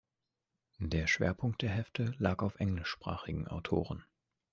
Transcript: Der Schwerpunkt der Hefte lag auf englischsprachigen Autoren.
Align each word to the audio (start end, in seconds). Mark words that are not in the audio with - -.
Der 0.79 1.05
Schwerpunkt 1.05 1.61
der 1.61 1.69
Hefte 1.69 2.15
lag 2.17 2.41
auf 2.41 2.55
englischsprachigen 2.59 3.47
Autoren. 3.47 4.03